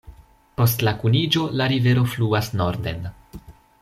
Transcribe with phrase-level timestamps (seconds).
[0.61, 3.07] Post la kuniĝo la rivero fluas norden.